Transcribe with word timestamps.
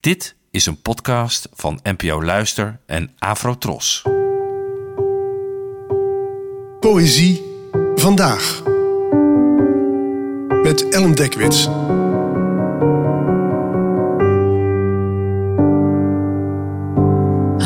Dit 0.00 0.36
is 0.50 0.66
een 0.66 0.82
podcast 0.82 1.48
van 1.52 1.80
NPO 1.82 2.22
Luister 2.22 2.80
en 2.86 3.14
Afrotros. 3.18 4.02
Poëzie 6.80 7.42
vandaag. 7.94 8.62
Met 10.62 10.88
Ellen 10.88 11.14
Dekwits. 11.14 11.64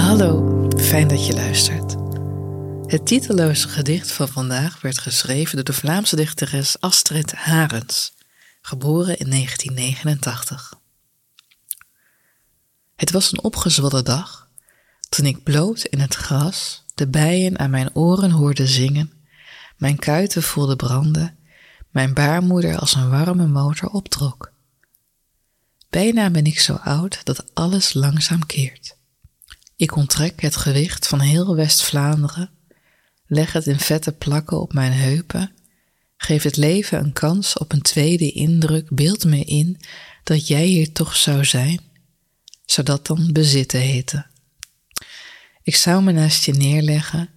Hallo, 0.00 0.66
fijn 0.76 1.08
dat 1.08 1.26
je 1.26 1.32
luistert. 1.34 1.94
Het 2.86 3.06
titelloze 3.06 3.68
gedicht 3.68 4.12
van 4.12 4.28
vandaag 4.28 4.80
werd 4.80 4.98
geschreven 4.98 5.54
door 5.54 5.64
de 5.64 5.72
Vlaamse 5.72 6.16
dichteres 6.16 6.80
Astrid 6.80 7.32
Harens, 7.32 8.14
geboren 8.60 9.18
in 9.18 9.30
1989. 9.30 10.82
Het 12.96 13.10
was 13.10 13.32
een 13.32 13.42
opgezwollen 13.42 14.04
dag 14.04 14.48
toen 15.08 15.26
ik 15.26 15.42
bloot 15.42 15.84
in 15.84 16.00
het 16.00 16.14
gras 16.14 16.84
de 16.94 17.08
bijen 17.08 17.58
aan 17.58 17.70
mijn 17.70 17.94
oren 17.94 18.30
hoorde 18.30 18.66
zingen, 18.66 19.12
mijn 19.76 19.98
kuiten 19.98 20.42
voelde 20.42 20.76
branden, 20.76 21.36
mijn 21.90 22.14
baarmoeder 22.14 22.78
als 22.78 22.94
een 22.94 23.10
warme 23.10 23.46
motor 23.46 23.88
optrok. 23.88 24.52
Bijna 25.90 26.30
ben 26.30 26.44
ik 26.44 26.60
zo 26.60 26.74
oud 26.74 27.24
dat 27.24 27.54
alles 27.54 27.92
langzaam 27.92 28.46
keert. 28.46 28.96
Ik 29.76 29.96
onttrek 29.96 30.40
het 30.40 30.56
gewicht 30.56 31.06
van 31.06 31.20
heel 31.20 31.56
West-Vlaanderen, 31.56 32.50
leg 33.26 33.52
het 33.52 33.66
in 33.66 33.78
vette 33.78 34.12
plakken 34.12 34.60
op 34.60 34.72
mijn 34.72 34.92
heupen, 34.92 35.52
geef 36.16 36.42
het 36.42 36.56
leven 36.56 36.98
een 36.98 37.12
kans 37.12 37.58
op 37.58 37.72
een 37.72 37.82
tweede 37.82 38.30
indruk, 38.32 38.94
beeld 38.94 39.24
me 39.24 39.44
in 39.44 39.80
dat 40.24 40.46
jij 40.46 40.64
hier 40.64 40.92
toch 40.92 41.16
zou 41.16 41.44
zijn, 41.44 41.80
zodat 42.64 43.06
dan 43.06 43.32
bezitten 43.32 43.80
heten. 43.80 44.26
Ik 45.62 45.76
zou 45.76 46.02
me 46.02 46.12
naast 46.12 46.44
je 46.44 46.52
neerleggen, 46.52 47.28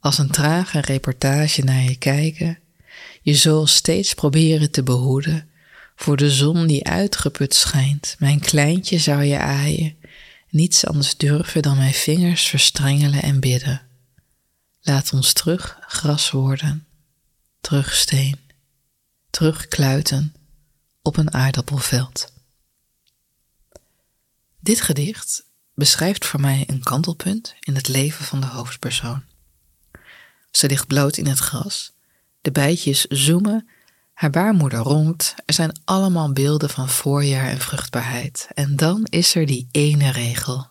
als 0.00 0.18
een 0.18 0.30
trage 0.30 0.80
reportage 0.80 1.62
naar 1.62 1.82
je 1.82 1.96
kijken, 1.96 2.58
je 3.22 3.32
zo 3.32 3.64
steeds 3.64 4.14
proberen 4.14 4.70
te 4.70 4.82
behoeden 4.82 5.48
voor 5.96 6.16
de 6.16 6.30
zon 6.30 6.66
die 6.66 6.86
uitgeput 6.86 7.54
schijnt. 7.54 8.16
Mijn 8.18 8.40
kleintje 8.40 8.98
zou 8.98 9.22
je 9.22 9.38
aaien, 9.38 9.96
niets 10.48 10.86
anders 10.86 11.16
durven 11.16 11.62
dan 11.62 11.76
mijn 11.76 11.94
vingers 11.94 12.48
verstrengelen 12.48 13.22
en 13.22 13.40
bidden. 13.40 13.82
Laat 14.80 15.12
ons 15.12 15.32
terug 15.32 15.78
gras 15.80 16.30
worden, 16.30 16.86
terug 17.60 17.94
steen, 17.94 18.36
terug 19.30 19.68
kluiten 19.68 20.34
op 21.02 21.16
een 21.16 21.34
aardappelveld. 21.34 22.32
Dit 24.60 24.80
gedicht 24.80 25.46
beschrijft 25.74 26.26
voor 26.26 26.40
mij 26.40 26.64
een 26.66 26.82
kantelpunt 26.82 27.54
in 27.60 27.74
het 27.74 27.88
leven 27.88 28.24
van 28.24 28.40
de 28.40 28.46
hoofdpersoon. 28.46 29.22
Ze 30.50 30.66
ligt 30.66 30.86
bloot 30.86 31.16
in 31.16 31.26
het 31.26 31.38
gras, 31.38 31.92
de 32.40 32.50
bijtjes 32.50 33.04
zoemen, 33.04 33.68
haar 34.14 34.30
baarmoeder 34.30 34.78
ronkt, 34.78 35.34
er 35.44 35.54
zijn 35.54 35.80
allemaal 35.84 36.32
beelden 36.32 36.70
van 36.70 36.88
voorjaar 36.88 37.48
en 37.48 37.60
vruchtbaarheid. 37.60 38.48
En 38.54 38.76
dan 38.76 39.04
is 39.04 39.34
er 39.34 39.46
die 39.46 39.68
ene 39.70 40.12
regel. 40.12 40.68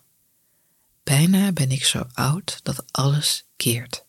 Bijna 1.02 1.52
ben 1.52 1.70
ik 1.70 1.84
zo 1.84 2.06
oud 2.12 2.60
dat 2.62 2.84
alles 2.90 3.44
keert. 3.56 4.04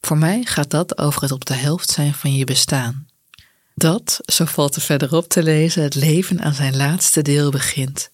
Voor 0.00 0.18
mij 0.18 0.44
gaat 0.44 0.70
dat 0.70 0.98
over 0.98 1.22
het 1.22 1.32
op 1.32 1.44
de 1.44 1.54
helft 1.54 1.90
zijn 1.90 2.14
van 2.14 2.34
je 2.34 2.44
bestaan. 2.44 3.08
Dat, 3.74 4.20
zo 4.24 4.44
valt 4.44 4.76
er 4.76 4.82
verderop 4.82 5.28
te 5.28 5.42
lezen, 5.42 5.82
het 5.82 5.94
leven 5.94 6.40
aan 6.40 6.54
zijn 6.54 6.76
laatste 6.76 7.22
deel 7.22 7.50
begint 7.50 8.12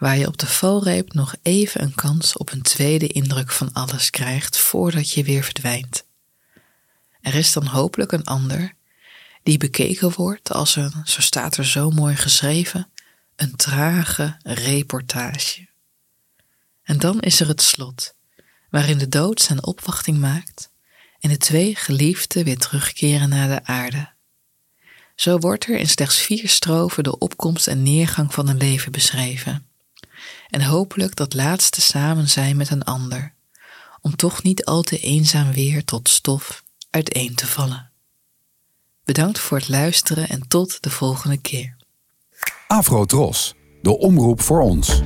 waar 0.00 0.18
je 0.18 0.26
op 0.26 0.38
de 0.38 0.46
valreep 0.46 1.12
nog 1.12 1.34
even 1.42 1.82
een 1.82 1.94
kans 1.94 2.36
op 2.36 2.52
een 2.52 2.62
tweede 2.62 3.06
indruk 3.06 3.50
van 3.50 3.72
alles 3.72 4.10
krijgt 4.10 4.58
voordat 4.58 5.12
je 5.12 5.24
weer 5.24 5.42
verdwijnt. 5.42 6.04
Er 7.20 7.34
is 7.34 7.52
dan 7.52 7.66
hopelijk 7.66 8.12
een 8.12 8.24
ander 8.24 8.74
die 9.42 9.58
bekeken 9.58 10.12
wordt 10.12 10.52
als 10.52 10.76
een, 10.76 10.92
zo 11.04 11.20
staat 11.20 11.56
er 11.56 11.66
zo 11.66 11.90
mooi 11.90 12.16
geschreven, 12.16 12.90
een 13.36 13.56
trage 13.56 14.36
reportage. 14.42 15.68
En 16.82 16.98
dan 16.98 17.20
is 17.20 17.40
er 17.40 17.48
het 17.48 17.62
slot, 17.62 18.14
waarin 18.70 18.98
de 18.98 19.08
dood 19.08 19.40
zijn 19.40 19.64
opwachting 19.64 20.18
maakt 20.18 20.70
en 21.18 21.30
de 21.30 21.38
twee 21.38 21.74
geliefden 21.74 22.44
weer 22.44 22.58
terugkeren 22.58 23.28
naar 23.28 23.48
de 23.48 23.64
aarde. 23.64 24.12
Zo 25.14 25.38
wordt 25.38 25.66
er 25.66 25.78
in 25.78 25.88
slechts 25.88 26.18
vier 26.18 26.48
strofen 26.48 27.02
de 27.02 27.18
opkomst 27.18 27.66
en 27.66 27.82
neergang 27.82 28.34
van 28.34 28.48
een 28.48 28.56
leven 28.56 28.92
beschreven 28.92 29.69
en 30.50 30.62
hopelijk 30.62 31.16
dat 31.16 31.34
laatste 31.34 31.80
samen 31.80 32.28
zijn 32.28 32.56
met 32.56 32.70
een 32.70 32.82
ander, 32.82 33.34
om 34.00 34.16
toch 34.16 34.42
niet 34.42 34.64
al 34.64 34.82
te 34.82 34.98
eenzaam 34.98 35.52
weer 35.52 35.84
tot 35.84 36.08
stof 36.08 36.64
uiteen 36.90 37.34
te 37.34 37.46
vallen. 37.46 37.90
Bedankt 39.04 39.38
voor 39.38 39.58
het 39.58 39.68
luisteren 39.68 40.28
en 40.28 40.48
tot 40.48 40.82
de 40.82 40.90
volgende 40.90 41.36
keer. 41.36 41.76
Afro 42.66 43.04
Tros, 43.04 43.54
de 43.82 43.98
omroep 43.98 44.40
voor 44.40 44.60
ons. 44.60 45.00